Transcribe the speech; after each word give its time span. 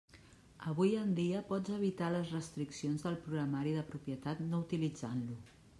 Avui 0.71 0.95
en 1.01 1.11
dia 1.19 1.43
pots 1.51 1.73
evitar 1.77 2.09
les 2.15 2.33
restriccions 2.37 3.07
del 3.09 3.19
programari 3.27 3.79
de 3.79 3.87
propietat 3.95 4.45
no 4.49 4.65
utilitzant-lo. 4.69 5.41